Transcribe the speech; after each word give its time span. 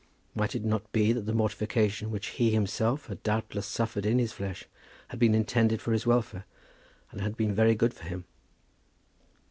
Might 0.33 0.55
it 0.55 0.65
not 0.65 0.91
be 0.91 1.13
that 1.13 1.27
the 1.27 1.31
mortification 1.31 2.09
which 2.09 2.29
he 2.29 2.49
himself 2.49 3.05
had 3.05 3.21
doubtless 3.21 3.67
suffered 3.67 4.03
in 4.03 4.17
his 4.17 4.31
flesh 4.31 4.65
had 5.09 5.19
been 5.19 5.35
intended 5.35 5.79
for 5.79 5.91
his 5.91 6.07
welfare, 6.07 6.47
and 7.11 7.21
had 7.21 7.37
been 7.37 7.53
very 7.53 7.75
good 7.75 7.93
for 7.93 8.05
him? 8.05 8.25